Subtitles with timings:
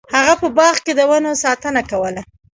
[0.15, 2.21] هغه په باغ کې د ونو ساتنه کوله.